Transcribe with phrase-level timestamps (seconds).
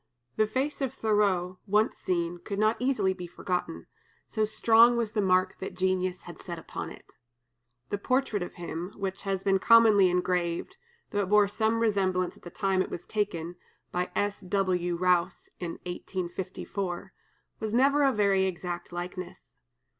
[0.35, 3.85] The face of Thoreau, once seen, could not easily be forgotten,
[4.27, 7.19] so strong was the mark that genius had set upon it.
[7.91, 10.77] The portrait of him, which has been commonly engraved,
[11.11, 13.57] though it bore some resemblance at the time it was taken
[13.91, 14.39] (by S.
[14.41, 14.95] W.
[14.95, 17.13] Rowse, in 1854),
[17.59, 19.59] was never a very exact likeness.